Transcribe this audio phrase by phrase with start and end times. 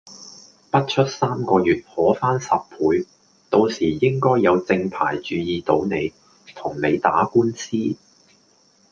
[0.71, 3.05] 不出三個月可翻十倍，
[3.51, 6.11] 到時應該有正牌注意到你，
[6.55, 7.77] 同你打官司